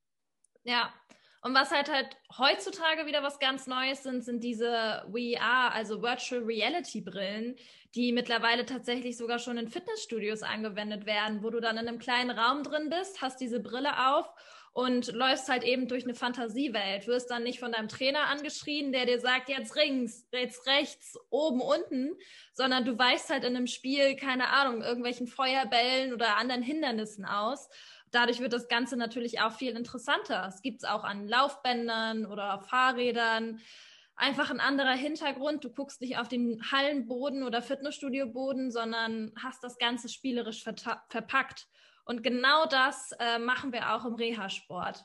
Ja, 0.64 0.94
Und 1.42 1.54
was 1.54 1.72
halt 1.72 1.90
halt 1.92 2.18
heutzutage 2.38 3.06
wieder 3.06 3.24
was 3.24 3.40
ganz 3.40 3.68
Neues 3.68 4.04
sind, 4.04 4.24
sind 4.24 4.44
diese 4.44 5.06
VR, 5.12 5.72
also 5.74 6.02
Virtual 6.02 6.42
Reality 6.44 7.02
Brillen, 7.02 7.56
die 7.96 8.12
mittlerweile 8.12 8.66
tatsächlich 8.66 9.18
sogar 9.18 9.40
schon 9.40 9.58
in 9.58 9.68
Fitnessstudios 9.70 10.42
angewendet 10.44 11.06
werden, 11.06 11.44
wo 11.44 11.50
du 11.50 11.62
dann 11.62 11.78
in 11.78 11.88
einem 11.88 12.00
kleinen 12.00 12.32
Raum 12.32 12.64
drin 12.64 12.90
bist, 12.90 13.22
hast 13.22 13.40
diese 13.40 13.60
Brille 13.60 13.92
auf 14.10 14.28
und 14.78 15.12
läufst 15.12 15.50
halt 15.50 15.64
eben 15.64 15.88
durch 15.88 16.04
eine 16.04 16.14
Fantasiewelt, 16.14 17.08
wirst 17.08 17.32
dann 17.32 17.42
nicht 17.42 17.60
von 17.60 17.72
deinem 17.72 17.88
Trainer 17.88 18.28
angeschrien, 18.28 18.92
der 18.92 19.08
dir 19.08 19.20
sagt, 19.20 19.50
jetzt 19.50 19.76
rings, 19.76 20.28
jetzt 20.32 20.68
rechts, 20.68 21.18
oben, 21.32 21.62
unten, 21.62 22.12
sondern 22.54 22.86
du 22.86 22.96
weichst 22.96 23.32
halt 23.32 23.44
in 23.44 23.56
einem 23.56 23.66
Spiel, 23.66 24.16
keine 24.16 24.50
Ahnung, 24.50 24.84
irgendwelchen 24.84 25.26
Feuerbällen 25.26 26.14
oder 26.14 26.38
anderen 26.38 26.62
Hindernissen 26.62 27.26
aus. 27.26 27.70
Dadurch 28.12 28.40
wird 28.40 28.54
das 28.54 28.68
Ganze 28.68 28.98
natürlich 28.98 29.42
auch 29.42 29.54
viel 29.54 29.76
interessanter. 29.76 30.46
Es 30.48 30.62
gibt 30.62 30.84
es 30.84 30.88
auch 30.88 31.04
an 31.04 31.28
Laufbändern 31.28 32.28
oder 32.28 32.60
Fahrrädern. 32.60 33.60
Einfach 34.16 34.52
ein 34.52 34.60
anderer 34.60 34.94
Hintergrund. 34.94 35.64
Du 35.64 35.72
guckst 35.72 36.02
nicht 36.02 36.20
auf 36.20 36.28
den 36.28 36.62
Hallenboden 36.72 37.42
oder 37.42 37.64
Fitnessstudioboden, 37.64 38.70
sondern 38.70 39.34
hast 39.42 39.64
das 39.64 39.80
Ganze 39.80 40.08
spielerisch 40.08 40.64
verpackt. 40.64 41.68
Und 42.08 42.24
genau 42.24 42.66
das 42.66 43.12
äh, 43.20 43.38
machen 43.38 43.74
wir 43.74 43.94
auch 43.94 44.06
im 44.06 44.16
Reha-Sport. 44.16 45.04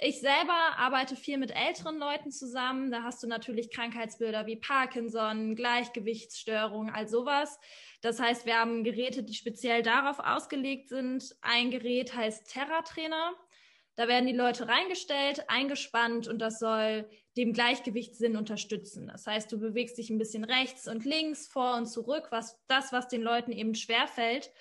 Ich 0.00 0.20
selber 0.20 0.54
arbeite 0.76 1.16
viel 1.16 1.38
mit 1.38 1.50
älteren 1.54 1.98
Leuten 1.98 2.30
zusammen. 2.30 2.90
Da 2.90 3.02
hast 3.02 3.22
du 3.22 3.26
natürlich 3.26 3.70
Krankheitsbilder 3.70 4.46
wie 4.46 4.56
Parkinson, 4.56 5.56
Gleichgewichtsstörungen, 5.56 6.94
all 6.94 7.08
sowas. 7.08 7.58
Das 8.00 8.20
heißt, 8.20 8.46
wir 8.46 8.58
haben 8.58 8.84
Geräte, 8.84 9.24
die 9.24 9.34
speziell 9.34 9.82
darauf 9.82 10.20
ausgelegt 10.20 10.88
sind. 10.88 11.36
Ein 11.42 11.70
Gerät 11.70 12.14
heißt 12.14 12.50
Terra-Trainer. 12.50 13.34
Da 13.96 14.06
werden 14.06 14.28
die 14.28 14.36
Leute 14.36 14.68
reingestellt, 14.68 15.50
eingespannt 15.50 16.28
und 16.28 16.38
das 16.38 16.60
soll 16.60 17.10
dem 17.36 17.52
Gleichgewichtssinn 17.52 18.36
unterstützen. 18.36 19.08
Das 19.08 19.26
heißt, 19.26 19.50
du 19.50 19.58
bewegst 19.58 19.98
dich 19.98 20.10
ein 20.10 20.18
bisschen 20.18 20.44
rechts 20.44 20.86
und 20.86 21.04
links, 21.04 21.48
vor 21.48 21.74
und 21.74 21.86
zurück, 21.86 22.28
was 22.30 22.56
das, 22.68 22.92
was 22.92 23.08
den 23.08 23.22
Leuten 23.22 23.50
eben 23.50 23.74
schwerfällt. 23.74 24.52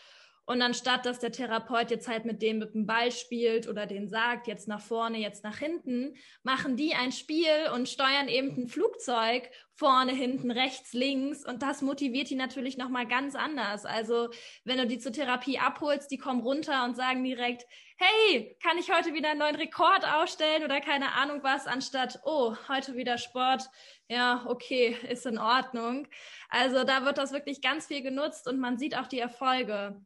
Und 0.47 0.61
anstatt, 0.61 1.05
dass 1.05 1.19
der 1.19 1.33
Therapeut 1.33 1.91
jetzt 1.91 2.07
halt 2.07 2.23
mit 2.23 2.41
dem 2.41 2.59
mit 2.59 2.73
dem 2.73 2.85
Ball 2.85 3.11
spielt 3.11 3.67
oder 3.67 3.85
den 3.85 4.07
sagt, 4.07 4.47
jetzt 4.47 4.69
nach 4.69 4.79
vorne, 4.79 5.17
jetzt 5.17 5.43
nach 5.43 5.57
hinten, 5.57 6.15
machen 6.41 6.77
die 6.77 6.93
ein 6.93 7.11
Spiel 7.11 7.69
und 7.75 7.89
steuern 7.89 8.29
eben 8.29 8.55
ein 8.55 8.67
Flugzeug 8.69 9.49
vorne, 9.73 10.13
hinten, 10.13 10.49
rechts, 10.49 10.93
links. 10.93 11.45
Und 11.45 11.63
das 11.63 11.81
motiviert 11.81 12.29
die 12.29 12.35
natürlich 12.35 12.77
nochmal 12.77 13.05
ganz 13.05 13.35
anders. 13.35 13.85
Also, 13.85 14.29
wenn 14.63 14.77
du 14.77 14.87
die 14.87 14.99
zur 14.99 15.11
Therapie 15.11 15.59
abholst, 15.59 16.09
die 16.11 16.17
kommen 16.17 16.39
runter 16.39 16.85
und 16.85 16.95
sagen 16.95 17.25
direkt, 17.25 17.65
hey, 17.97 18.57
kann 18.63 18.77
ich 18.77 18.89
heute 18.89 19.13
wieder 19.13 19.31
einen 19.31 19.39
neuen 19.39 19.57
Rekord 19.57 20.05
ausstellen 20.05 20.63
oder 20.63 20.79
keine 20.79 21.11
Ahnung 21.11 21.43
was, 21.43 21.67
anstatt, 21.67 22.21
oh, 22.23 22.55
heute 22.69 22.95
wieder 22.95 23.17
Sport. 23.17 23.69
Ja, 24.07 24.45
okay, 24.47 24.95
ist 25.09 25.25
in 25.25 25.39
Ordnung. 25.39 26.07
Also 26.47 26.85
da 26.85 27.03
wird 27.03 27.17
das 27.17 27.33
wirklich 27.33 27.61
ganz 27.61 27.87
viel 27.87 28.01
genutzt 28.01 28.47
und 28.47 28.61
man 28.61 28.77
sieht 28.77 28.97
auch 28.97 29.07
die 29.07 29.19
Erfolge. 29.19 29.99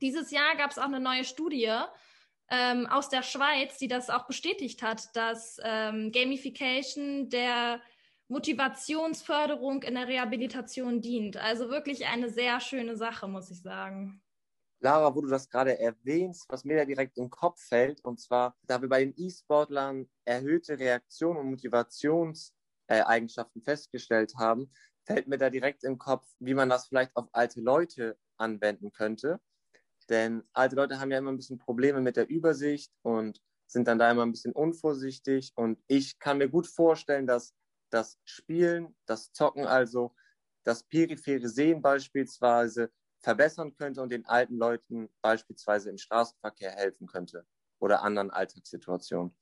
Dieses 0.00 0.30
Jahr 0.30 0.56
gab 0.56 0.70
es 0.70 0.78
auch 0.78 0.84
eine 0.84 1.00
neue 1.00 1.24
Studie 1.24 1.72
ähm, 2.50 2.86
aus 2.86 3.08
der 3.08 3.22
Schweiz, 3.22 3.78
die 3.78 3.88
das 3.88 4.10
auch 4.10 4.26
bestätigt 4.26 4.82
hat, 4.82 5.16
dass 5.16 5.58
ähm, 5.62 6.12
Gamification 6.12 7.30
der 7.30 7.80
Motivationsförderung 8.28 9.82
in 9.82 9.94
der 9.94 10.08
Rehabilitation 10.08 11.00
dient. 11.00 11.36
Also 11.36 11.68
wirklich 11.68 12.06
eine 12.06 12.28
sehr 12.28 12.60
schöne 12.60 12.96
Sache, 12.96 13.28
muss 13.28 13.50
ich 13.50 13.62
sagen. 13.62 14.20
Lara, 14.80 15.14
wo 15.14 15.20
du 15.22 15.28
das 15.28 15.48
gerade 15.48 15.78
erwähnst, 15.78 16.46
was 16.48 16.64
mir 16.64 16.76
da 16.76 16.84
direkt 16.84 17.16
im 17.16 17.30
Kopf 17.30 17.60
fällt, 17.60 18.04
und 18.04 18.20
zwar, 18.20 18.56
da 18.62 18.82
wir 18.82 18.88
bei 18.88 19.04
den 19.04 19.14
E-Sportlern 19.16 20.08
erhöhte 20.24 20.76
Reaktion 20.78 21.36
und 21.38 21.50
Motivationseigenschaften 21.50 23.62
festgestellt 23.62 24.34
haben, 24.36 24.70
fällt 25.04 25.28
mir 25.28 25.38
da 25.38 25.48
direkt 25.48 25.84
im 25.84 25.96
Kopf, 25.96 26.26
wie 26.38 26.54
man 26.54 26.68
das 26.68 26.88
vielleicht 26.88 27.14
auf 27.16 27.28
alte 27.32 27.60
Leute 27.60 28.18
anwenden 28.36 28.92
könnte. 28.92 29.40
Denn 30.10 30.44
alte 30.52 30.76
Leute 30.76 31.00
haben 31.00 31.10
ja 31.10 31.18
immer 31.18 31.32
ein 31.32 31.36
bisschen 31.36 31.58
Probleme 31.58 32.00
mit 32.00 32.16
der 32.16 32.28
Übersicht 32.28 32.92
und 33.02 33.40
sind 33.66 33.88
dann 33.88 33.98
da 33.98 34.10
immer 34.10 34.24
ein 34.24 34.32
bisschen 34.32 34.52
unvorsichtig. 34.52 35.52
Und 35.56 35.82
ich 35.86 36.18
kann 36.18 36.38
mir 36.38 36.48
gut 36.48 36.66
vorstellen, 36.66 37.26
dass 37.26 37.54
das 37.90 38.18
Spielen, 38.24 38.96
das 39.06 39.32
Zocken 39.32 39.66
also, 39.66 40.14
das 40.64 40.82
periphere 40.84 41.48
Sehen 41.48 41.82
beispielsweise 41.82 42.92
verbessern 43.20 43.74
könnte 43.74 44.02
und 44.02 44.10
den 44.12 44.26
alten 44.26 44.56
Leuten 44.56 45.08
beispielsweise 45.22 45.90
im 45.90 45.98
Straßenverkehr 45.98 46.72
helfen 46.72 47.06
könnte 47.06 47.46
oder 47.80 48.02
anderen 48.02 48.30
Alltagssituationen. 48.30 49.34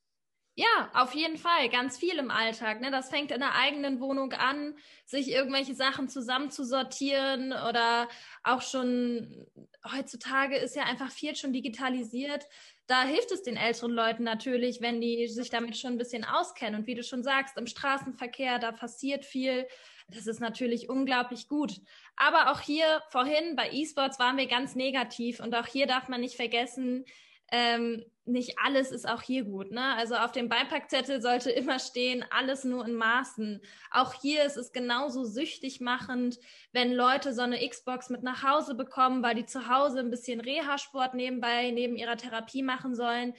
Ja, 0.55 0.91
auf 0.93 1.15
jeden 1.15 1.39
Fall. 1.39 1.71
Ganz 1.71 1.97
viel 1.97 2.19
im 2.19 2.31
Alltag. 2.31 2.83
Ne? 2.83 2.91
Das 2.91 3.09
fängt 3.09 3.31
in 3.31 3.41
der 3.41 3.55
eigenen 3.55 4.01
Wohnung 4.01 4.35
an, 4.35 4.77
sich 5.07 5.31
irgendwelche 5.31 5.75
Sachen 5.75 6.09
zusammenzusortieren 6.11 7.53
oder 7.53 8.07
auch 8.43 8.61
schon 8.61 9.47
heutzutage 9.91 10.57
ist 10.57 10.77
ja 10.77 10.85
einfach 10.85 11.11
viel 11.11 11.35
schon 11.37 11.55
digitalisiert. 11.55 12.45
Da 12.87 13.05
hilft 13.05 13.33
es 13.33 13.43
den 13.43 13.57
älteren 13.57 13.93
Leuten 13.93 14.25
natürlich, 14.25 14.83
wenn 14.83 15.01
die 15.01 15.27
sich 15.29 15.49
damit 15.49 15.79
schon 15.79 15.93
ein 15.93 15.99
bisschen 15.99 16.25
auskennen. 16.25 16.81
Und 16.81 16.87
wie 16.87 16.95
du 16.95 17.03
schon 17.03 17.23
sagst, 17.23 17.57
im 17.57 17.67
Straßenverkehr, 17.67 18.59
da 18.59 18.73
passiert 18.73 19.25
viel. 19.25 19.67
Das 20.09 20.27
ist 20.27 20.41
natürlich 20.41 20.91
unglaublich 20.91 21.49
gut. 21.49 21.81
Aber 22.17 22.53
auch 22.53 22.61
hier 22.61 23.03
vorhin 23.11 23.57
bei 23.57 23.71
E-Sports 23.73 24.19
waren 24.19 24.37
wir 24.37 24.47
ganz 24.47 24.75
negativ. 24.75 25.41
Und 25.41 25.55
auch 25.55 25.67
hier 25.67 25.87
darf 25.87 26.09
man 26.09 26.21
nicht 26.21 26.37
vergessen, 26.37 27.07
ähm, 27.53 28.03
nicht 28.25 28.59
alles 28.65 28.91
ist 28.93 29.09
auch 29.09 29.21
hier 29.21 29.45
gut. 29.45 29.71
Ne? 29.73 29.95
Also 29.97 30.17
auf 30.17 30.33
dem 30.33 30.49
Beipackzettel 30.49 31.21
sollte 31.21 31.51
immer 31.51 31.79
stehen, 31.79 32.25
alles 32.31 32.65
nur 32.65 32.87
in 32.87 32.95
Maßen. 32.95 33.61
Auch 33.91 34.15
hier 34.15 34.45
ist 34.45 34.57
es 34.57 34.73
genauso 34.73 35.25
süchtig 35.25 35.81
machend, 35.81 36.39
wenn 36.73 36.93
Leute 36.93 37.35
so 37.35 37.43
eine 37.43 37.67
Xbox 37.69 38.11
mit 38.11 38.23
nach 38.23 38.43
Hause 38.43 38.75
bekommen, 38.75 39.23
weil 39.23 39.35
die 39.35 39.45
zu 39.45 39.69
Hause 39.69 40.01
ein 40.01 40.11
bisschen 40.11 40.41
Reha-Sport 40.41 41.15
nebenbei, 41.15 41.71
neben 41.73 41.97
ihrer 41.97 42.17
Therapie 42.17 42.63
machen 42.63 42.95
sollen. 42.95 43.35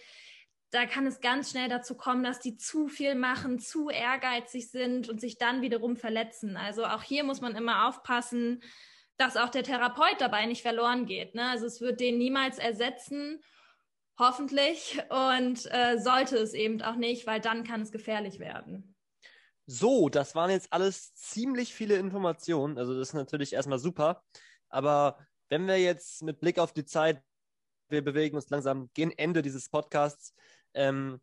Da 0.69 0.85
kann 0.85 1.07
es 1.07 1.21
ganz 1.21 1.51
schnell 1.51 1.69
dazu 1.69 1.95
kommen, 1.95 2.23
dass 2.23 2.39
die 2.39 2.57
zu 2.57 2.87
viel 2.87 3.15
machen, 3.15 3.59
zu 3.59 3.89
ehrgeizig 3.89 4.69
sind 4.69 5.09
und 5.09 5.21
sich 5.21 5.37
dann 5.37 5.61
wiederum 5.61 5.95
verletzen. 5.95 6.57
Also 6.57 6.85
auch 6.85 7.03
hier 7.03 7.23
muss 7.23 7.41
man 7.41 7.55
immer 7.55 7.87
aufpassen, 7.87 8.61
dass 9.17 9.37
auch 9.37 9.49
der 9.49 9.63
Therapeut 9.63 10.19
dabei 10.19 10.45
nicht 10.45 10.61
verloren 10.61 11.05
geht. 11.05 11.35
Ne? 11.35 11.47
Also 11.47 11.65
es 11.67 11.79
wird 11.79 11.99
den 11.99 12.17
niemals 12.17 12.57
ersetzen 12.59 13.39
Hoffentlich. 14.19 15.01
Und 15.09 15.65
äh, 15.71 15.97
sollte 15.99 16.37
es 16.37 16.53
eben 16.53 16.81
auch 16.81 16.95
nicht, 16.95 17.25
weil 17.25 17.39
dann 17.39 17.63
kann 17.63 17.81
es 17.81 17.91
gefährlich 17.91 18.39
werden. 18.39 18.95
So, 19.65 20.09
das 20.09 20.35
waren 20.35 20.49
jetzt 20.49 20.73
alles 20.73 21.13
ziemlich 21.15 21.73
viele 21.73 21.95
Informationen. 21.95 22.77
Also 22.77 22.97
das 22.97 23.09
ist 23.09 23.13
natürlich 23.13 23.53
erstmal 23.53 23.79
super. 23.79 24.23
Aber 24.69 25.17
wenn 25.49 25.67
wir 25.67 25.77
jetzt 25.77 26.21
mit 26.23 26.39
Blick 26.39 26.59
auf 26.59 26.73
die 26.73 26.85
Zeit, 26.85 27.23
wir 27.89 28.03
bewegen 28.03 28.35
uns 28.35 28.49
langsam 28.49 28.89
gegen 28.93 29.11
Ende 29.11 29.41
dieses 29.41 29.69
Podcasts, 29.69 30.33
ähm, 30.73 31.21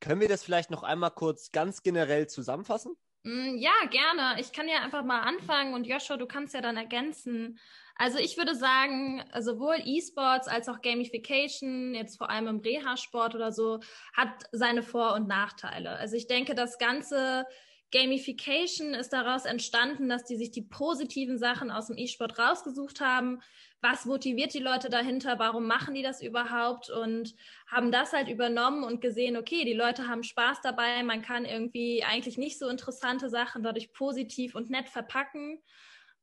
können 0.00 0.20
wir 0.20 0.28
das 0.28 0.42
vielleicht 0.42 0.70
noch 0.70 0.82
einmal 0.82 1.10
kurz 1.10 1.50
ganz 1.50 1.82
generell 1.82 2.26
zusammenfassen? 2.26 2.96
Mm, 3.24 3.56
ja, 3.56 3.72
gerne. 3.90 4.40
Ich 4.40 4.52
kann 4.52 4.68
ja 4.68 4.80
einfach 4.82 5.04
mal 5.04 5.22
anfangen 5.22 5.74
und 5.74 5.86
Joshua, 5.86 6.16
du 6.16 6.26
kannst 6.26 6.54
ja 6.54 6.60
dann 6.60 6.76
ergänzen. 6.76 7.58
Also 7.96 8.18
ich 8.18 8.36
würde 8.36 8.54
sagen, 8.54 9.22
sowohl 9.38 9.76
E-Sports 9.84 10.48
als 10.48 10.68
auch 10.68 10.82
Gamification, 10.82 11.94
jetzt 11.94 12.18
vor 12.18 12.28
allem 12.28 12.48
im 12.48 12.58
Reha-Sport 12.58 13.34
oder 13.36 13.52
so, 13.52 13.80
hat 14.14 14.28
seine 14.52 14.82
Vor- 14.82 15.14
und 15.14 15.28
Nachteile. 15.28 15.90
Also 15.90 16.16
ich 16.16 16.26
denke, 16.26 16.54
das 16.54 16.78
ganze 16.78 17.46
Gamification 17.94 18.92
ist 18.92 19.12
daraus 19.12 19.44
entstanden, 19.44 20.08
dass 20.08 20.24
die 20.24 20.36
sich 20.36 20.50
die 20.50 20.62
positiven 20.62 21.38
Sachen 21.38 21.70
aus 21.70 21.86
dem 21.86 21.96
E-Sport 21.96 22.40
rausgesucht 22.40 23.00
haben. 23.00 23.40
Was 23.80 24.04
motiviert 24.04 24.52
die 24.52 24.58
Leute 24.58 24.90
dahinter? 24.90 25.38
Warum 25.38 25.68
machen 25.68 25.94
die 25.94 26.02
das 26.02 26.20
überhaupt? 26.20 26.90
Und 26.90 27.36
haben 27.68 27.92
das 27.92 28.12
halt 28.12 28.28
übernommen 28.28 28.82
und 28.82 29.00
gesehen, 29.00 29.36
okay, 29.36 29.64
die 29.64 29.74
Leute 29.74 30.08
haben 30.08 30.24
Spaß 30.24 30.60
dabei. 30.60 31.04
Man 31.04 31.22
kann 31.22 31.44
irgendwie 31.44 32.02
eigentlich 32.02 32.36
nicht 32.36 32.58
so 32.58 32.68
interessante 32.68 33.30
Sachen 33.30 33.62
dadurch 33.62 33.92
positiv 33.92 34.56
und 34.56 34.70
nett 34.70 34.88
verpacken. 34.88 35.62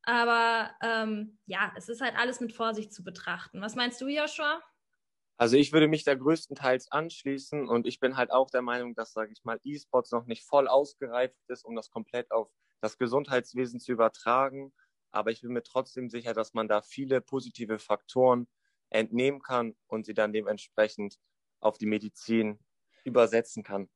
Aber 0.02 0.72
ähm, 0.82 1.38
ja, 1.46 1.72
es 1.74 1.88
ist 1.88 2.02
halt 2.02 2.16
alles 2.18 2.40
mit 2.40 2.52
Vorsicht 2.52 2.92
zu 2.92 3.02
betrachten. 3.02 3.62
Was 3.62 3.76
meinst 3.76 3.98
du, 4.02 4.08
Joshua? 4.08 4.62
Also 5.42 5.56
ich 5.56 5.72
würde 5.72 5.88
mich 5.88 6.04
da 6.04 6.14
größtenteils 6.14 6.92
anschließen 6.92 7.68
und 7.68 7.84
ich 7.88 7.98
bin 7.98 8.16
halt 8.16 8.30
auch 8.30 8.48
der 8.48 8.62
Meinung, 8.62 8.94
dass, 8.94 9.12
sage 9.12 9.32
ich 9.32 9.42
mal, 9.42 9.58
E-Sports 9.64 10.12
noch 10.12 10.26
nicht 10.26 10.44
voll 10.44 10.68
ausgereift 10.68 11.34
ist, 11.48 11.64
um 11.64 11.74
das 11.74 11.90
komplett 11.90 12.30
auf 12.30 12.48
das 12.80 12.96
Gesundheitswesen 12.96 13.80
zu 13.80 13.90
übertragen. 13.90 14.72
Aber 15.10 15.32
ich 15.32 15.40
bin 15.40 15.50
mir 15.50 15.64
trotzdem 15.64 16.08
sicher, 16.10 16.32
dass 16.32 16.54
man 16.54 16.68
da 16.68 16.80
viele 16.80 17.20
positive 17.20 17.80
Faktoren 17.80 18.46
entnehmen 18.88 19.42
kann 19.42 19.74
und 19.88 20.06
sie 20.06 20.14
dann 20.14 20.32
dementsprechend 20.32 21.16
auf 21.58 21.76
die 21.76 21.86
Medizin 21.86 22.60
übersetzen 23.02 23.64
kann. 23.64 23.90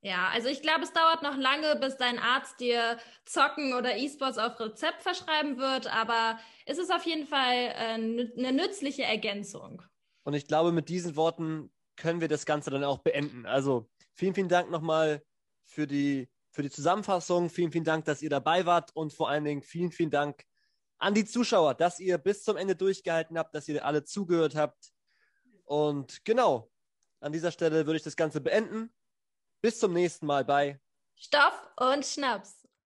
Ja, 0.00 0.30
also 0.32 0.48
ich 0.48 0.62
glaube, 0.62 0.84
es 0.84 0.94
dauert 0.94 1.22
noch 1.22 1.36
lange, 1.36 1.76
bis 1.76 1.98
dein 1.98 2.18
Arzt 2.18 2.58
dir 2.58 2.96
Zocken 3.26 3.74
oder 3.74 3.98
E-Sports 3.98 4.38
auf 4.38 4.58
Rezept 4.58 5.02
verschreiben 5.02 5.58
wird, 5.58 5.94
aber 5.94 6.38
es 6.64 6.78
ist 6.78 6.90
auf 6.90 7.04
jeden 7.04 7.26
Fall 7.26 7.52
äh, 7.52 8.38
eine 8.38 8.52
nützliche 8.54 9.02
Ergänzung. 9.02 9.82
Und 10.26 10.34
ich 10.34 10.48
glaube, 10.48 10.72
mit 10.72 10.88
diesen 10.88 11.14
Worten 11.14 11.72
können 11.94 12.20
wir 12.20 12.26
das 12.26 12.46
Ganze 12.46 12.70
dann 12.70 12.82
auch 12.82 12.98
beenden. 12.98 13.46
Also 13.46 13.88
vielen, 14.12 14.34
vielen 14.34 14.48
Dank 14.48 14.72
nochmal 14.72 15.22
für 15.62 15.86
die, 15.86 16.28
für 16.50 16.62
die 16.62 16.70
Zusammenfassung. 16.70 17.48
Vielen, 17.48 17.70
vielen 17.70 17.84
Dank, 17.84 18.06
dass 18.06 18.22
ihr 18.22 18.28
dabei 18.28 18.66
wart 18.66 18.90
und 18.96 19.12
vor 19.12 19.28
allen 19.28 19.44
Dingen 19.44 19.62
vielen, 19.62 19.92
vielen 19.92 20.10
Dank 20.10 20.42
an 20.98 21.14
die 21.14 21.24
Zuschauer, 21.24 21.74
dass 21.74 22.00
ihr 22.00 22.18
bis 22.18 22.42
zum 22.42 22.56
Ende 22.56 22.74
durchgehalten 22.74 23.38
habt, 23.38 23.54
dass 23.54 23.68
ihr 23.68 23.84
alle 23.84 24.02
zugehört 24.02 24.56
habt. 24.56 24.90
Und 25.64 26.24
genau, 26.24 26.72
an 27.20 27.30
dieser 27.30 27.52
Stelle 27.52 27.86
würde 27.86 27.98
ich 27.98 28.02
das 28.02 28.16
Ganze 28.16 28.40
beenden. 28.40 28.92
Bis 29.60 29.78
zum 29.78 29.92
nächsten 29.92 30.26
Mal 30.26 30.44
bei 30.44 30.80
Stoff 31.14 31.68
und 31.76 32.04
Schnaps. 32.04 32.65